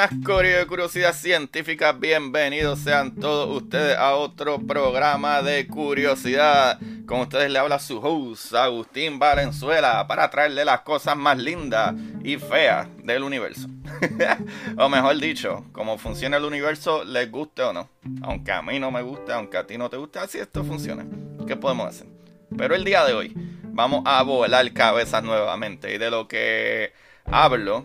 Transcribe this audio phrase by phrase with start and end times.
[0.00, 6.78] Buenas, Curiosidad Científica, bienvenidos sean todos ustedes a otro programa de curiosidad.
[7.04, 12.38] Con ustedes le habla su host, Agustín Valenzuela, para traerle las cosas más lindas y
[12.38, 13.68] feas del universo.
[14.78, 17.90] o mejor dicho, cómo funciona el universo, les guste o no.
[18.22, 21.04] Aunque a mí no me guste, aunque a ti no te guste, así esto funciona.
[21.46, 22.06] ¿Qué podemos hacer?
[22.56, 26.94] Pero el día de hoy vamos a volar cabezas nuevamente y de lo que
[27.26, 27.84] hablo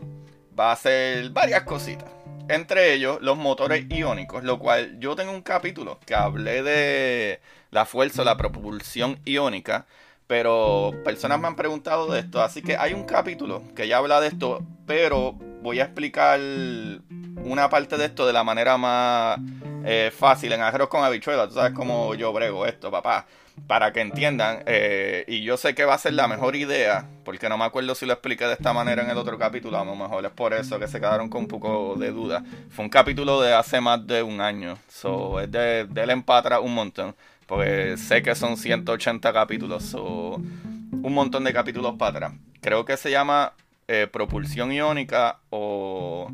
[0.58, 2.10] va a ser varias cositas.
[2.48, 7.86] Entre ellos, los motores iónicos, lo cual yo tengo un capítulo que hablé de la
[7.86, 9.86] fuerza, la propulsión iónica,
[10.28, 14.22] pero personas me han preguntado de esto, así que hay un capítulo que ya habla
[14.22, 19.40] de esto, pero voy a explicar una parte de esto de la manera más
[19.84, 23.26] eh, fácil, en arroz con habichuelas, tú sabes cómo yo brego esto, papá
[23.68, 27.50] para que entiendan, eh, y yo sé que va a ser la mejor idea, porque
[27.50, 29.96] no me acuerdo si lo expliqué de esta manera en el otro capítulo, a lo
[29.96, 32.44] mejor es por eso que se quedaron con un poco de duda.
[32.70, 36.76] Fue un capítulo de hace más de un año, so, es de, de empatra un
[36.76, 37.16] montón,
[37.48, 42.34] porque sé que son 180 capítulos, so, un montón de capítulos para atrás.
[42.62, 43.54] Creo que se llama
[43.88, 46.32] eh, propulsión iónica o,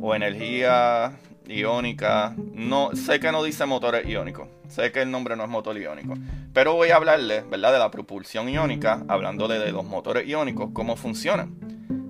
[0.00, 1.12] o energía
[1.48, 2.34] iónica.
[2.36, 4.48] No, sé que no dice motores iónicos.
[4.68, 6.14] Sé que el nombre no es motor iónico.
[6.52, 7.72] Pero voy a hablarle, ¿verdad?
[7.72, 11.54] De la propulsión iónica, hablándole de los motores iónicos, cómo funcionan.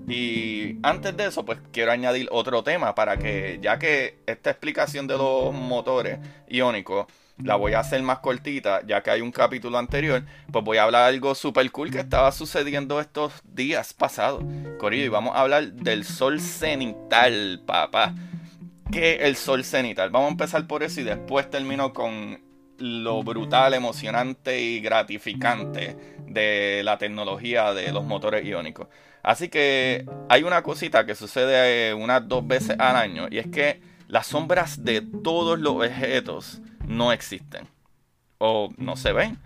[0.09, 5.07] Y antes de eso, pues quiero añadir otro tema para que, ya que esta explicación
[5.07, 7.07] de los motores iónicos
[7.43, 10.85] la voy a hacer más cortita, ya que hay un capítulo anterior, pues voy a
[10.85, 14.43] hablar algo super cool que estaba sucediendo estos días pasados.
[14.79, 18.15] Corillo, y vamos a hablar del sol cenital, papá
[18.91, 20.11] que el sol cenital.
[20.11, 22.41] Vamos a empezar por eso y después termino con
[22.79, 28.89] lo brutal, emocionante y gratificante de la tecnología de los motores iónicos.
[29.23, 33.81] Así que hay una cosita que sucede unas dos veces al año y es que
[34.07, 37.69] las sombras de todos los objetos no existen
[38.39, 39.39] o no se ven.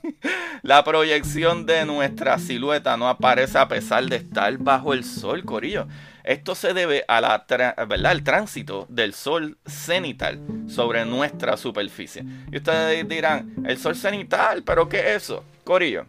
[0.62, 5.86] la proyección de nuestra silueta no aparece a pesar de estar bajo el sol, Corillo.
[6.24, 8.06] Esto se debe a la ¿verdad?
[8.06, 12.24] al tránsito del sol cenital sobre nuestra superficie.
[12.50, 15.44] Y ustedes dirán, el sol cenital, ¿pero qué es eso?
[15.64, 16.06] Corillo,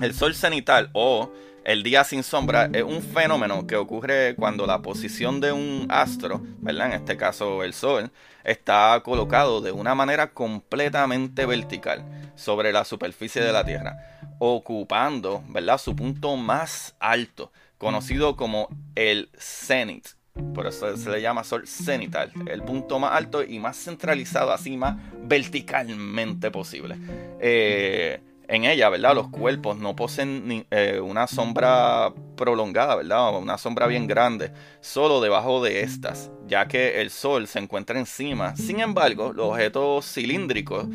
[0.00, 1.30] el sol cenital o
[1.66, 6.40] el día sin sombra es un fenómeno que ocurre cuando la posición de un astro,
[6.60, 6.86] ¿verdad?
[6.86, 8.12] En este caso el Sol,
[8.44, 12.04] está colocado de una manera completamente vertical
[12.36, 13.96] sobre la superficie de la Tierra,
[14.38, 15.78] ocupando, ¿verdad?
[15.78, 20.08] Su punto más alto, conocido como el cenit.
[20.54, 24.76] Por eso se le llama sol cenital, el punto más alto y más centralizado, así
[24.76, 26.98] más verticalmente posible.
[27.40, 29.14] Eh, en ella, ¿verdad?
[29.14, 33.36] Los cuerpos no poseen eh, una sombra prolongada, ¿verdad?
[33.38, 38.54] Una sombra bien grande, solo debajo de estas, ya que el Sol se encuentra encima.
[38.56, 40.86] Sin embargo, los objetos cilíndricos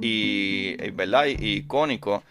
[0.00, 1.26] y, ¿verdad?
[1.26, 2.22] y, cónicos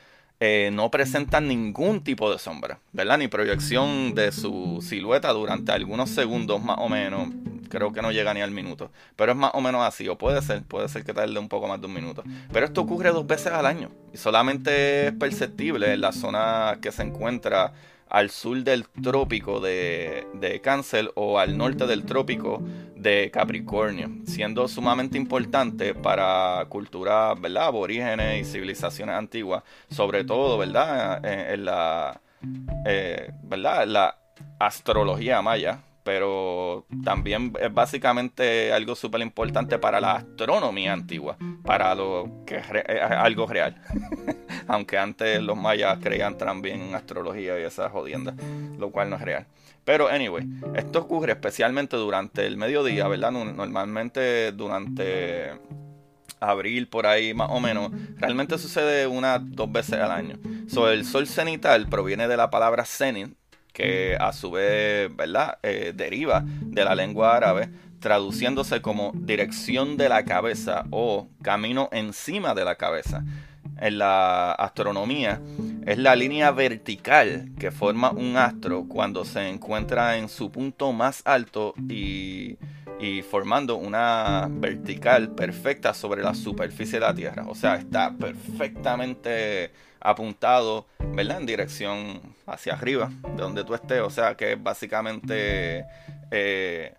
[0.44, 3.20] eh, no presentan ningún tipo de sombra, ¿verdad?
[3.20, 7.30] Ni proyección de su silueta durante algunos segundos más o menos,
[7.70, 8.90] creo que no llega ni al minuto.
[9.16, 11.68] Pero es más o menos así, o puede ser, puede ser que tarde un poco
[11.68, 12.24] más de un minuto.
[12.52, 16.92] Pero esto ocurre dos veces al año y solamente es perceptible en la zona que
[16.92, 17.74] se encuentra
[18.12, 22.62] al sur del trópico de, de Cáncer o al norte del trópico
[22.96, 27.68] de Capricornio, siendo sumamente importante para culturas ¿verdad?
[27.68, 31.26] aborígenes y civilizaciones antiguas, sobre todo ¿verdad?
[31.26, 32.22] En, la,
[32.86, 33.88] eh, ¿verdad?
[33.88, 34.18] la
[34.60, 42.44] astrología maya, pero también es básicamente algo súper importante para la astronomía antigua, para lo
[42.46, 42.66] que es,
[43.02, 43.82] algo real.
[44.68, 48.36] Aunque antes los mayas creían también en astrología y esas jodiendas,
[48.78, 49.46] lo cual no es real.
[49.84, 53.32] Pero, anyway, esto ocurre especialmente durante el mediodía, ¿verdad?
[53.32, 55.52] Normalmente durante
[56.40, 60.38] abril por ahí más o menos, realmente sucede unas dos veces al año.
[60.68, 63.36] So, el sol cenital proviene de la palabra zenit,
[63.74, 65.60] que a su vez, ¿verdad?
[65.64, 67.70] Eh, deriva de la lengua árabe,
[68.00, 73.24] traduciéndose como dirección de la cabeza o camino encima de la cabeza.
[73.82, 75.42] En la astronomía
[75.86, 81.24] es la línea vertical que forma un astro cuando se encuentra en su punto más
[81.26, 82.58] alto y
[83.30, 87.46] formando una vertical perfecta sobre la superficie de la Tierra.
[87.48, 91.40] O sea, está perfectamente apuntado, ¿verdad?
[91.40, 94.02] En dirección hacia arriba, de donde tú estés.
[94.02, 95.86] O sea, que básicamente,
[96.30, 96.94] eh,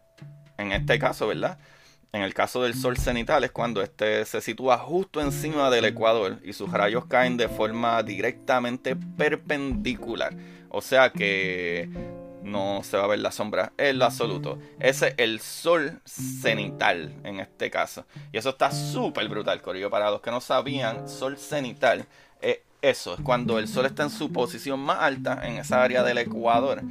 [0.57, 1.59] en este caso, ¿verdad?
[2.15, 6.41] En el caso del Sol cenital es cuando este se sitúa justo encima del ecuador
[6.45, 10.35] y sus rayos caen de forma directamente perpendicular.
[10.69, 11.89] O sea que
[12.43, 14.59] no se va a ver la sombra en lo absoluto.
[14.79, 18.05] Ese es el sol cenital en este caso.
[18.31, 19.89] Y eso está súper brutal, Corillo.
[19.89, 22.07] Para los que no sabían, sol cenital
[22.43, 26.03] es eso, es cuando el sol está en su posición más alta, en esa área
[26.03, 26.83] del ecuador.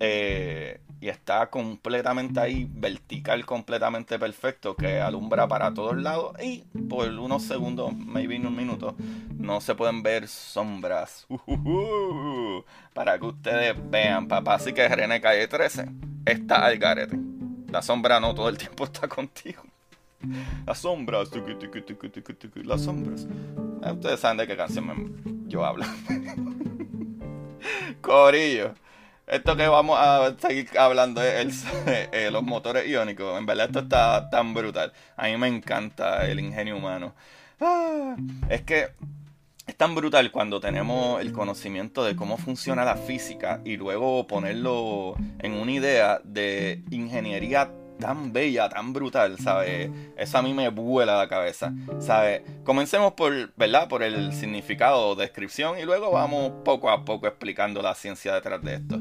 [0.00, 7.08] Eh, y está completamente ahí, vertical, completamente perfecto, que alumbra para todos lados y por
[7.08, 8.96] unos segundos, maybe un minuto,
[9.36, 11.26] no se pueden ver sombras.
[12.94, 14.54] para que ustedes vean, papá.
[14.54, 15.86] Así que René Calle 13
[16.24, 17.18] está al garete.
[17.70, 19.62] La sombra no todo el tiempo está contigo.
[20.66, 21.28] Las sombras,
[22.64, 23.26] las sombras.
[23.84, 25.84] Eh, ustedes saben de qué canción yo hablo.
[28.00, 28.74] Corillo.
[29.26, 31.64] Esto que vamos a seguir hablando es
[32.12, 33.36] el, los motores iónicos.
[33.36, 34.92] En verdad esto está tan brutal.
[35.16, 37.12] A mí me encanta el ingenio humano.
[37.60, 38.14] Ah,
[38.48, 38.88] es que
[39.66, 45.16] es tan brutal cuando tenemos el conocimiento de cómo funciona la física y luego ponerlo
[45.40, 49.90] en una idea de ingeniería tan bella, tan brutal, ¿sabes?
[50.16, 52.42] Eso a mí me vuela la cabeza, ¿sabes?
[52.64, 53.88] Comencemos por, ¿verdad?
[53.88, 58.62] Por el significado o descripción y luego vamos poco a poco explicando la ciencia detrás
[58.62, 59.00] de esto.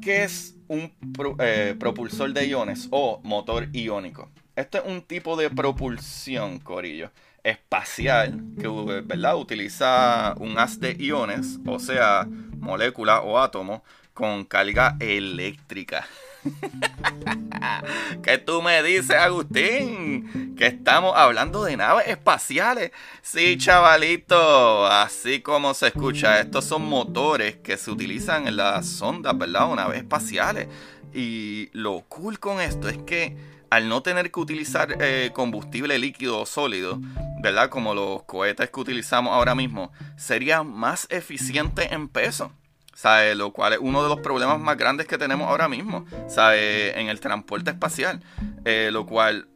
[0.00, 0.92] ¿Qué es un
[1.40, 4.30] eh, propulsor de iones o motor iónico?
[4.56, 7.10] Esto es un tipo de propulsión, Corillo,
[7.44, 9.36] espacial que ¿verdad?
[9.36, 12.26] utiliza un haz de iones, o sea,
[12.58, 16.06] molécula o átomo, con carga eléctrica.
[18.22, 20.54] ¿Qué tú me dices, Agustín?
[20.56, 22.92] Que estamos hablando de naves espaciales.
[23.22, 29.36] Sí, chavalito, así como se escucha, estos son motores que se utilizan en las sondas,
[29.36, 29.70] ¿verdad?
[29.70, 30.68] O naves espaciales.
[31.12, 33.36] Y lo cool con esto es que
[33.70, 37.00] al no tener que utilizar eh, combustible líquido o sólido,
[37.42, 37.68] ¿verdad?
[37.68, 42.52] Como los cohetes que utilizamos ahora mismo, sería más eficiente en peso.
[42.98, 43.36] ¿Sabe?
[43.36, 46.98] Lo cual es uno de los problemas más grandes que tenemos ahora mismo, ¿sabe?
[47.00, 48.20] En el transporte espacial,
[48.64, 49.46] eh, lo cual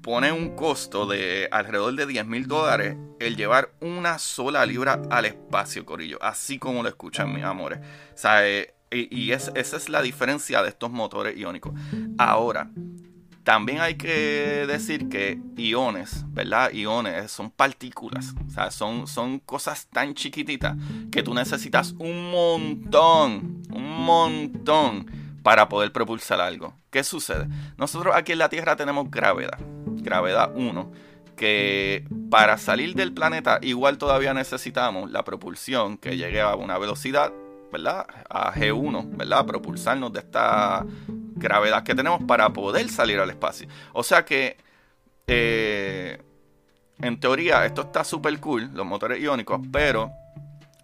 [0.00, 5.24] pone un costo de alrededor de 10 mil dólares el llevar una sola libra al
[5.24, 7.80] espacio, Corillo, así como lo escuchan mis amores,
[8.14, 8.74] ¿sabe?
[8.92, 11.72] Y, y esa es la diferencia de estos motores iónicos.
[12.16, 12.70] Ahora,
[13.48, 16.70] también hay que decir que iones, ¿verdad?
[16.70, 20.76] Iones son partículas, o sea, son, son cosas tan chiquititas
[21.10, 25.06] que tú necesitas un montón, un montón
[25.42, 26.74] para poder propulsar algo.
[26.90, 27.48] ¿Qué sucede?
[27.78, 30.92] Nosotros aquí en la Tierra tenemos gravedad, gravedad 1,
[31.34, 37.32] que para salir del planeta igual todavía necesitamos la propulsión que llegue a una velocidad,
[37.70, 38.06] ¿verdad?
[38.28, 39.46] A G1, ¿verdad?
[39.46, 43.68] Propulsarnos de esta gravedad que tenemos para poder salir al espacio.
[43.92, 44.56] O sea que,
[45.26, 46.22] eh,
[47.00, 50.10] en teoría, esto está súper cool, los motores iónicos, pero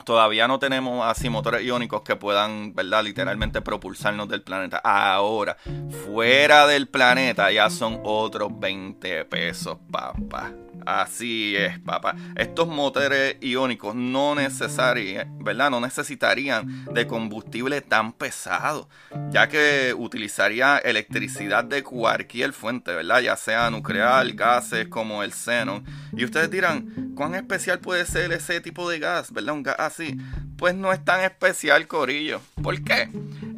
[0.04, 3.02] todavía no tenemos así motores iónicos que puedan, ¿verdad?
[3.02, 4.80] Literalmente propulsarnos del planeta.
[4.84, 5.56] Ahora,
[6.04, 10.52] fuera del planeta ya son otros 20 pesos, papá.
[10.86, 12.14] Así es, papá.
[12.36, 15.70] Estos motores iónicos no ¿verdad?
[15.70, 18.88] No necesitarían de combustible tan pesado,
[19.30, 23.20] ya que utilizaría electricidad de cualquier fuente, ¿verdad?
[23.20, 25.84] Ya sea nuclear, gases como el xenon.
[26.12, 29.54] Y ustedes dirán, ¿cuán especial puede ser ese tipo de gas, ¿verdad?
[29.54, 30.16] Un gas así.
[30.56, 32.40] Pues no es tan especial, Corillo.
[32.62, 33.08] ¿Por qué?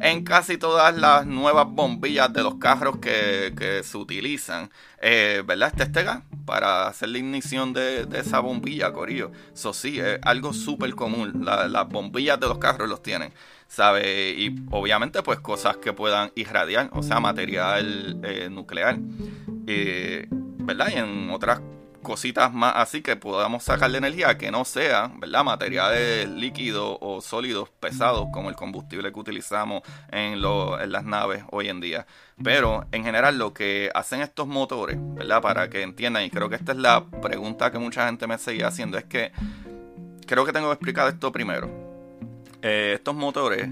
[0.01, 4.71] En casi todas las nuevas bombillas de los carros que, se utilizan,
[5.01, 5.73] eh, ¿verdad?
[5.77, 9.31] Este gas para hacer la ignición de, esa bombilla, Corillo.
[9.53, 11.45] Eso sí, es algo súper común.
[11.45, 13.33] las bombillas de los carros los tienen,
[13.67, 14.31] ¿sabe?
[14.31, 18.97] Y obviamente, pues cosas que puedan irradiar, o sea, material eh, nuclear,
[19.67, 20.87] eh, ¿verdad?
[20.95, 21.59] Y en otras
[22.07, 25.43] cositas más así que podamos sacarle energía que no sean, ¿verdad?
[25.43, 31.67] Materiales líquidos o sólidos pesados como el combustible que utilizamos en, en las naves hoy
[31.67, 32.07] en día.
[32.41, 35.41] Pero en general lo que hacen estos motores, ¿verdad?
[35.41, 38.67] Para que entiendan, y creo que esta es la pregunta que mucha gente me seguía
[38.67, 39.33] haciendo, es que
[40.25, 41.69] creo que tengo que explicar esto primero.
[42.61, 43.67] Eh, estos motores,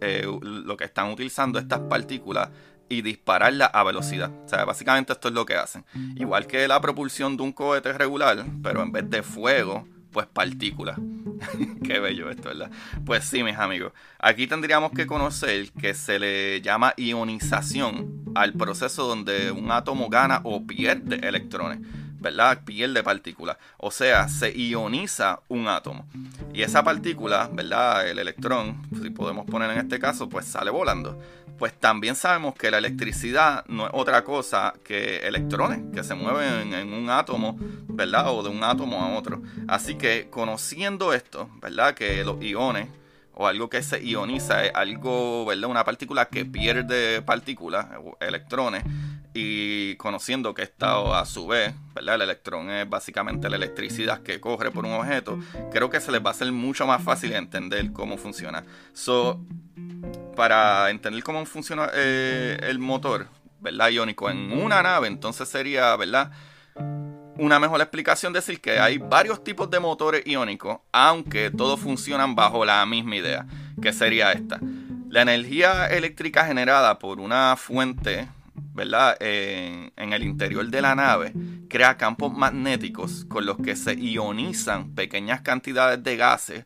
[0.00, 2.48] eh, lo que están utilizando estas partículas
[2.88, 4.30] y dispararla a velocidad.
[4.44, 5.84] O sea, básicamente esto es lo que hacen.
[6.16, 10.98] Igual que la propulsión de un cohete regular, pero en vez de fuego, pues partículas.
[11.84, 12.70] Qué bello esto, ¿verdad?
[13.04, 13.92] Pues sí, mis amigos.
[14.18, 20.40] Aquí tendríamos que conocer que se le llama ionización al proceso donde un átomo gana
[20.44, 21.80] o pierde electrones.
[22.20, 22.64] ¿verdad?
[22.64, 23.58] Pierde partículas.
[23.76, 26.04] O sea, se ioniza un átomo.
[26.52, 28.08] Y esa partícula, ¿verdad?
[28.08, 31.16] El electrón, si podemos poner en este caso, pues sale volando
[31.58, 36.72] pues también sabemos que la electricidad no es otra cosa que electrones que se mueven
[36.72, 37.56] en, un átomo,
[37.88, 38.32] ¿verdad?
[38.32, 39.42] O de un átomo a otro.
[39.66, 41.94] Así que conociendo esto, ¿verdad?
[41.94, 42.88] Que los iones
[43.38, 45.70] o algo que se ioniza es algo, ¿verdad?
[45.70, 47.86] Una partícula que pierde partículas,
[48.18, 48.82] electrones,
[49.32, 52.16] y conociendo que esta a su vez, ¿verdad?
[52.16, 55.38] El electrón es básicamente la electricidad que corre por un objeto,
[55.70, 58.64] creo que se les va a hacer mucho más fácil entender cómo funciona.
[58.92, 59.40] So,
[60.34, 63.28] para entender cómo funciona eh, el motor,
[63.60, 63.90] ¿verdad?
[63.90, 66.32] Iónico en una nave, entonces sería, ¿verdad?
[67.38, 72.64] Una mejor explicación decir que hay varios tipos de motores iónicos, aunque todos funcionan bajo
[72.64, 73.46] la misma idea,
[73.80, 74.58] que sería esta.
[75.08, 78.28] La energía eléctrica generada por una fuente
[78.74, 79.16] ¿verdad?
[79.20, 81.32] En, en, el interior de la nave
[81.68, 86.64] crea campos magnéticos con los que se ionizan pequeñas cantidades de gases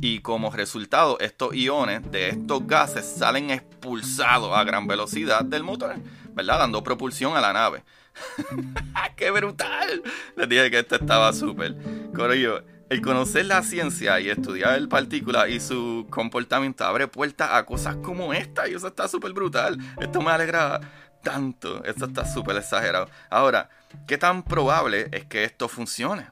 [0.00, 5.96] y como resultado estos iones de estos gases salen expulsados a gran velocidad del motor,
[6.34, 6.58] ¿verdad?
[6.58, 7.82] Dando propulsión a la nave.
[9.16, 10.02] ¡Qué brutal!
[10.36, 11.76] Les dije que esto estaba súper.
[12.14, 17.64] Corillo, el conocer la ciencia y estudiar el partícula y su comportamiento abre puertas a
[17.64, 19.78] cosas como esta y eso está súper brutal.
[20.00, 20.80] Esto me alegra
[21.22, 21.82] tanto.
[21.84, 23.08] Esto está súper exagerado.
[23.30, 23.70] Ahora,
[24.06, 26.30] ¿qué tan probable es que esto funcione?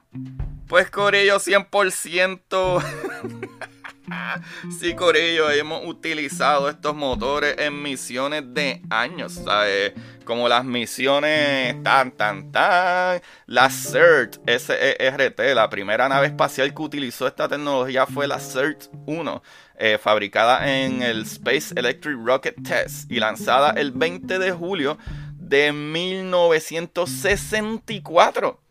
[0.67, 2.83] Pues Corillo, 100%.
[4.79, 9.91] sí, Corillo, hemos utilizado estos motores en misiones de años, ¿sabes?
[10.25, 13.21] Como las misiones tan, tan, tan.
[13.45, 19.43] La CERT, SERT, la primera nave espacial que utilizó esta tecnología fue la CERT 1
[19.77, 24.97] eh, fabricada en el Space Electric Rocket Test y lanzada el 20 de julio
[25.37, 28.61] de 1964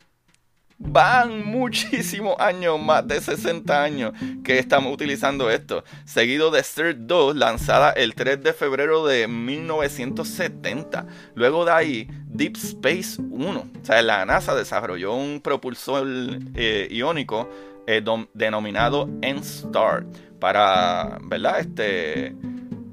[0.80, 5.84] van muchísimos años, más de 60 años que estamos utilizando esto.
[6.04, 11.06] Seguido de CERT 2, lanzada el 3 de febrero de 1970.
[11.34, 13.60] Luego de ahí, Deep Space 1.
[13.60, 16.06] O sea, la NASA desarrolló un propulsor
[16.54, 17.48] eh, iónico
[17.86, 18.02] eh,
[18.34, 20.06] denominado N-STAR
[20.40, 21.60] para, ¿verdad?
[21.60, 22.34] Este,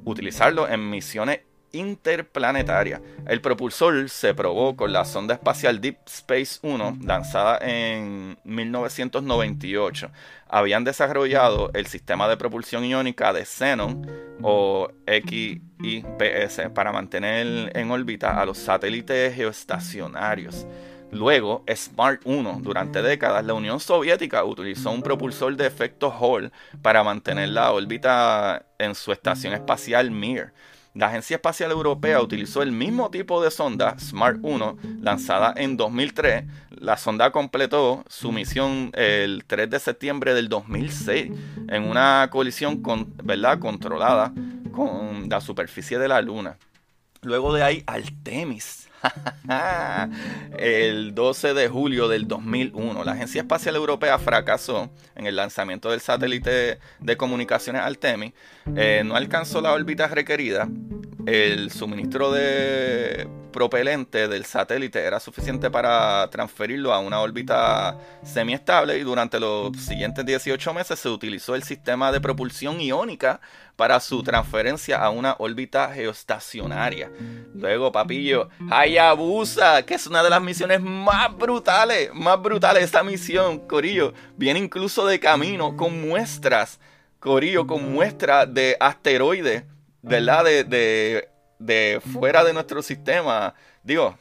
[0.03, 1.39] utilizarlo en misiones
[1.77, 3.01] interplanetarias.
[3.27, 10.11] El propulsor se probó con la sonda espacial Deep Space 1, lanzada en 1998.
[10.49, 14.05] Habían desarrollado el sistema de propulsión iónica de Xenon
[14.41, 20.65] o XIPS para mantener en órbita a los satélites geoestacionarios.
[21.11, 22.59] Luego, Smart 1.
[22.61, 28.65] Durante décadas, la Unión Soviética utilizó un propulsor de efecto Hall para mantener la órbita
[28.77, 30.51] en su estación espacial Mir.
[30.97, 36.45] La Agencia Espacial Europea utilizó el mismo tipo de sonda, Smart 1, lanzada en 2003.
[36.71, 41.31] La sonda completó su misión el 3 de septiembre del 2006
[41.67, 44.33] en una colisión controlada
[44.71, 46.57] con la superficie de la Luna.
[47.21, 48.86] Luego de ahí, Artemis
[50.57, 56.01] el 12 de julio del 2001, la Agencia Espacial Europea fracasó en el lanzamiento del
[56.01, 58.33] satélite de comunicaciones Artemis.
[58.75, 60.67] Eh, no alcanzó la órbita requerida.
[61.25, 69.01] El suministro de propelente del satélite era suficiente para transferirlo a una órbita semiestable y
[69.01, 73.41] durante los siguientes 18 meses se utilizó el sistema de propulsión iónica
[73.77, 77.11] para su transferencia a una órbita geoestacionaria.
[77.53, 82.83] Luego, papillo, Hayabusa, que es una de las misiones más brutales, más brutales.
[82.83, 86.79] Esta misión, Corillo, viene incluso de camino con muestras,
[87.19, 89.63] Corillo, con muestras de asteroides,
[90.01, 90.43] ¿verdad?
[90.43, 91.29] De,
[91.59, 93.53] de, fuera de nuestro sistema.
[93.83, 94.17] Digo,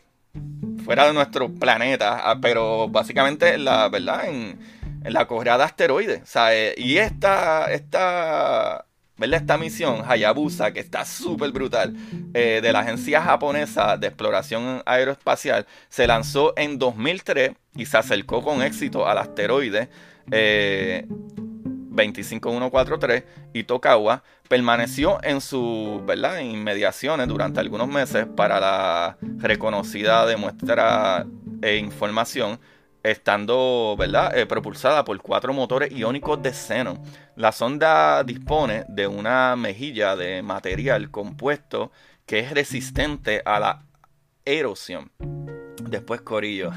[0.84, 4.60] fuera de nuestro planeta, ah, pero básicamente la verdad en,
[5.02, 6.28] en la correa de asteroides.
[6.28, 6.74] ¿sabes?
[6.76, 8.84] Y esta, esta
[9.18, 9.40] ¿verdad?
[9.40, 11.94] Esta misión, Hayabusa, que está súper brutal,
[12.34, 18.42] eh, de la agencia japonesa de exploración aeroespacial, se lanzó en 2003 y se acercó
[18.42, 19.88] con éxito al asteroide
[20.30, 24.22] eh, 25143 Itokawa.
[24.48, 26.02] Permaneció en sus
[26.42, 31.26] inmediaciones durante algunos meses para la reconocida demuestra
[31.62, 32.58] e información
[33.10, 34.36] estando ¿verdad?
[34.36, 37.00] Eh, propulsada por cuatro motores iónicos de xenon.
[37.36, 41.92] La sonda dispone de una mejilla de material compuesto
[42.26, 43.82] que es resistente a la
[44.44, 45.10] erosión.
[45.82, 46.72] Después Corillo.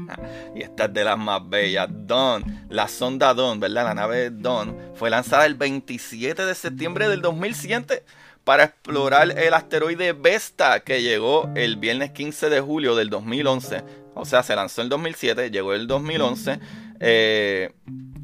[0.54, 1.88] y esta es de las más bellas.
[1.90, 2.66] Dawn.
[2.68, 3.84] La sonda Dawn, ¿verdad?
[3.84, 8.04] La nave Dawn fue lanzada el 27 de septiembre del 2007
[8.44, 14.24] para explorar el asteroide Vesta que llegó el viernes 15 de julio del 2011 o
[14.24, 16.60] sea, se lanzó en el 2007, llegó el 2011.
[17.00, 17.72] Eh,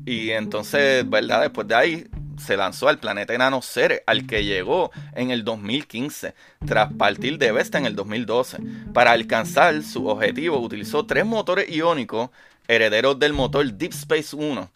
[0.05, 1.43] y entonces, ¿verdad?
[1.43, 2.07] Después de ahí
[2.39, 6.35] se lanzó al planeta enano Ceres, al que llegó en el 2015,
[6.67, 8.59] tras partir de Vesta en el 2012.
[8.93, 12.31] Para alcanzar su objetivo, utilizó tres motores iónicos
[12.69, 14.71] herederos del motor Deep Space 1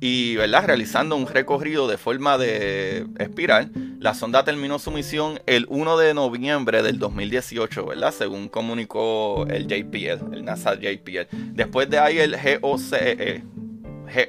[0.00, 0.66] y ¿verdad?
[0.66, 3.70] realizando un recorrido de forma de espiral.
[3.98, 8.12] La sonda terminó su misión el 1 de noviembre del 2018, ¿verdad?
[8.12, 11.28] según comunicó el JPL, el NASA JPL.
[11.54, 13.42] Después de ahí el GOCE,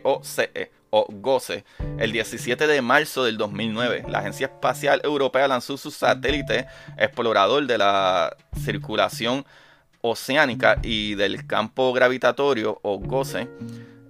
[0.03, 1.65] GOCE o GOCE,
[1.99, 6.65] el 17 de marzo del 2009, la Agencia Espacial Europea lanzó su satélite
[6.97, 9.45] explorador de la circulación
[10.01, 13.49] oceánica y del campo gravitatorio o GOCE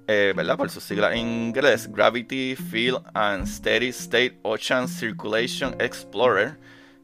[0.08, 0.58] eh, ¿verdad?
[0.58, 6.58] Por su sigla en inglés, Gravity Field and Steady State Ocean Circulation Explorer,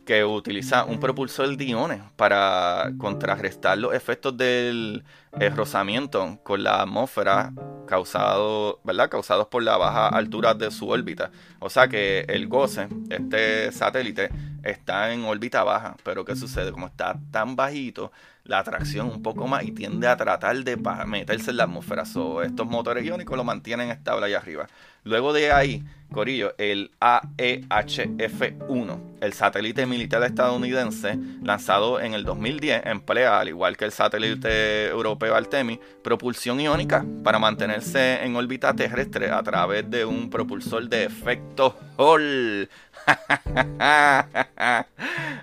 [0.06, 5.04] que utiliza un propulsor de iones para contrarrestar los efectos del
[5.40, 7.54] eh, rozamiento con la atmósfera
[7.88, 9.10] causado, ¿verdad?
[9.10, 11.32] causados por la baja altura de su órbita.
[11.60, 14.30] O sea que el GOCE, este satélite,
[14.64, 16.72] está en órbita baja, pero ¿qué sucede?
[16.72, 18.12] Como está tan bajito,
[18.46, 22.04] la atracción un poco más y tiende a tratar de meterse en la atmósfera.
[22.04, 24.68] estos motores iónicos lo mantienen estable ahí arriba.
[25.06, 33.40] Luego de ahí, Corillo, el AEHF-1, el satélite militar estadounidense lanzado en el 2010, emplea,
[33.40, 39.42] al igual que el satélite europeo Artemis, propulsión iónica para mantenerse en órbita terrestre a
[39.42, 42.70] través de un propulsor de efecto Hall.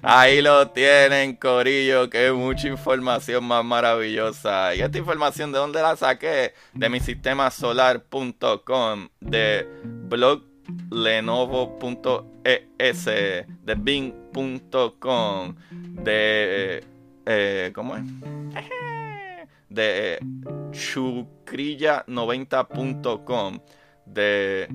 [0.03, 2.09] Ahí lo tienen, Corillo.
[2.09, 4.75] Que mucha información más maravillosa.
[4.75, 6.55] ¿Y esta información de dónde la saqué?
[6.73, 10.44] De mi sistema solar.com, de blog
[10.90, 13.46] lenovo.es, de
[13.77, 16.83] bing.com, de...
[17.27, 18.05] Eh, ¿Cómo es?
[19.68, 20.18] De
[20.70, 23.59] chucrilla90.com,
[24.07, 24.68] de...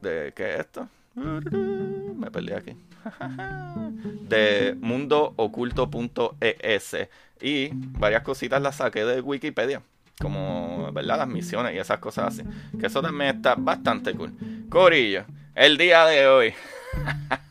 [0.00, 0.88] ¿De qué es esto?
[1.14, 2.76] Me perdí aquí.
[4.28, 6.96] De mundooculto.es.
[7.40, 9.82] Y varias cositas las saqué de Wikipedia.
[10.20, 11.18] Como, ¿verdad?
[11.18, 12.42] Las misiones y esas cosas así.
[12.78, 14.32] Que eso también está bastante cool.
[14.68, 15.24] Corillo,
[15.54, 16.54] el día de hoy.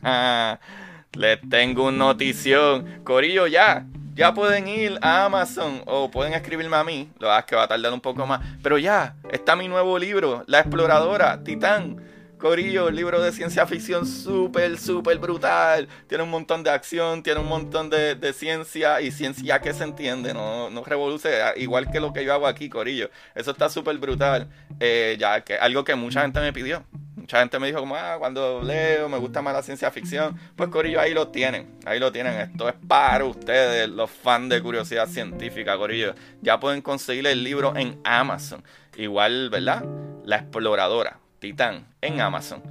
[1.12, 3.02] Les tengo una notición.
[3.04, 3.86] Corillo, ya.
[4.14, 7.10] Ya pueden ir a Amazon o pueden escribirme a mí.
[7.18, 8.40] Lo que va a tardar un poco más.
[8.62, 14.78] Pero ya, está mi nuevo libro, La Exploradora, Titán Corillo, libro de ciencia ficción súper,
[14.78, 15.88] súper brutal.
[16.08, 20.34] Tiene un montón de acción, tiene un montón de, ciencia y ciencia que se entiende,
[20.34, 23.10] no, no revoluce, igual que lo que yo hago aquí, Corillo.
[23.34, 24.48] Eso está súper brutal.
[24.80, 26.84] Eh, ya que algo que mucha gente me pidió.
[27.16, 30.38] Mucha gente me dijo como, ah, cuando leo me gusta más la ciencia ficción.
[30.56, 31.78] Pues Corillo, ahí lo tienen.
[31.86, 32.34] Ahí lo tienen.
[32.34, 36.14] Esto es para ustedes, los fans de curiosidad científica, Corillo.
[36.42, 38.62] Ya pueden conseguir el libro en Amazon.
[38.96, 39.84] Igual, ¿verdad?
[40.24, 42.62] La exploradora Titán en Amazon.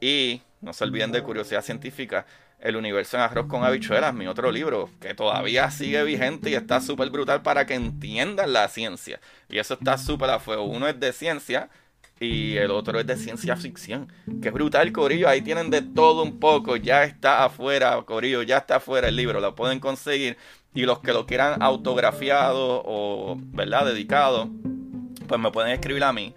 [0.00, 2.24] Y no se olviden de Curiosidad Científica,
[2.58, 6.80] El Universo en Arroz con Habichuelas, mi otro libro, que todavía sigue vigente y está
[6.80, 9.20] súper brutal para que entiendan la ciencia.
[9.50, 10.64] Y eso está súper a fuego.
[10.64, 11.68] Uno es de ciencia
[12.18, 14.10] y el otro es de ciencia ficción.
[14.40, 15.28] Que brutal, Corillo.
[15.28, 16.76] Ahí tienen de todo un poco.
[16.76, 19.40] Ya está afuera, Corillo, ya está afuera el libro.
[19.40, 20.38] Lo pueden conseguir.
[20.72, 24.48] Y los que lo quieran autografiado o, ¿verdad?, dedicado,
[25.28, 26.34] pues me pueden escribir a mí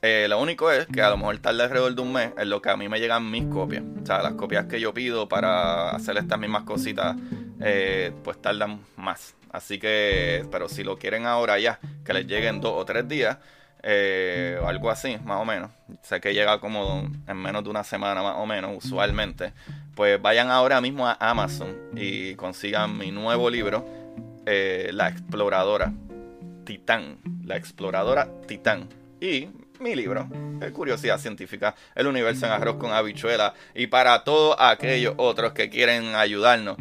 [0.00, 2.62] eh, lo único es que a lo mejor tarda alrededor de un mes en lo
[2.62, 3.82] que a mí me llegan mis copias.
[4.00, 7.16] O sea, las copias que yo pido para hacer estas mismas cositas,
[7.60, 9.34] eh, pues tardan más.
[9.50, 13.38] Así que, pero si lo quieren ahora ya, que les lleguen dos o tres días,
[13.82, 15.70] eh, o algo así, más o menos.
[16.02, 19.52] Sé que llega como en menos de una semana, más o menos, usualmente.
[19.96, 23.84] Pues vayan ahora mismo a Amazon y consigan mi nuevo libro,
[24.46, 25.92] La Exploradora
[26.64, 27.18] Titán.
[27.44, 28.88] La Exploradora Titán.
[29.20, 29.48] Y
[29.80, 30.28] mi libro,
[30.72, 36.14] Curiosidad Científica, el universo en arroz con habichuela, y para todos aquellos otros que quieren
[36.14, 36.76] ayudarnos.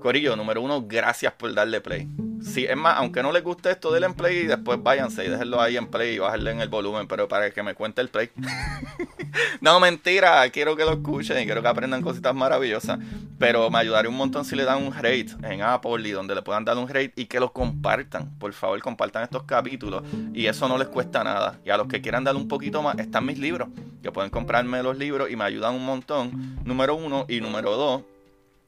[0.00, 2.08] Corillo, número uno, gracias por darle play.
[2.42, 5.28] Sí, es más, aunque no les guste esto, denle en play y después váyanse y
[5.28, 8.08] déjenlo ahí en play y bajarle en el volumen, pero para que me cuente el
[8.08, 8.30] play.
[9.60, 12.98] no, mentira, quiero que lo escuchen y quiero que aprendan cositas maravillosas.
[13.38, 16.42] Pero me ayudaría un montón si le dan un rate en Apple y donde le
[16.42, 18.30] puedan dar un rate y que lo compartan.
[18.38, 20.02] Por favor, compartan estos capítulos
[20.34, 21.58] y eso no les cuesta nada.
[21.64, 23.68] Y a los que quieran darle un poquito más, están mis libros,
[24.02, 26.58] que pueden comprarme los libros y me ayudan un montón.
[26.64, 28.02] Número uno y número dos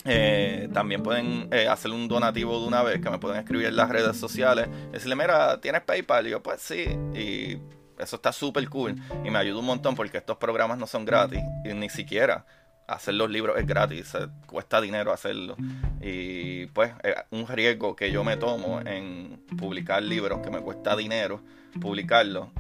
[0.05, 3.77] eh, también pueden eh, hacer un donativo de una vez, que me pueden escribir en
[3.77, 4.69] las redes sociales.
[4.91, 6.27] Decirle, mira, ¿tienes PayPal?
[6.27, 6.85] Y yo, pues sí.
[7.15, 7.59] Y
[7.99, 8.97] eso está súper cool.
[9.25, 11.41] Y me ayuda un montón porque estos programas no son gratis.
[11.65, 12.45] Y ni siquiera
[12.89, 14.13] hacer los libros es gratis.
[14.47, 15.57] cuesta dinero hacerlo.
[16.01, 16.93] Y pues,
[17.31, 21.43] un riesgo que yo me tomo en publicar libros que me cuesta dinero
[21.81, 22.51] publicarlo.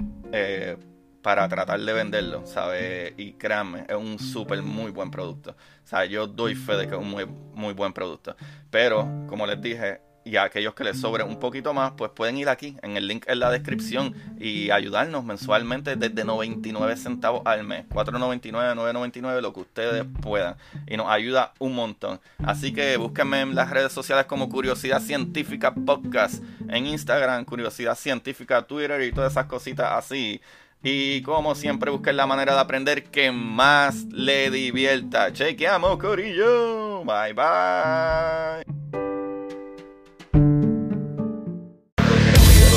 [1.22, 3.14] Para tratar de venderlo, ¿sabes?
[3.16, 5.52] Y créanme, es un súper muy buen producto.
[5.52, 8.34] O sea, yo doy fe de que es un muy, muy buen producto.
[8.70, 12.38] Pero, como les dije, y a aquellos que les sobre un poquito más, pues pueden
[12.38, 17.64] ir aquí en el link en la descripción y ayudarnos mensualmente desde 99 centavos al
[17.64, 17.86] mes.
[17.88, 20.56] 4.99, 9.99, lo que ustedes puedan.
[20.86, 22.20] Y nos ayuda un montón.
[22.44, 26.42] Así que búsquenme en las redes sociales como Curiosidad Científica Podcast.
[26.68, 30.40] En Instagram, Curiosidad Científica, Twitter y todas esas cositas así.
[30.82, 35.32] Y como siempre, busquen la manera de aprender que más le divierta.
[35.32, 37.04] Chequeamos, Corillo.
[37.04, 38.64] Bye bye.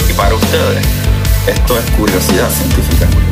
[0.08, 0.86] Y para ustedes,
[1.48, 3.25] esto es curiosidad científica.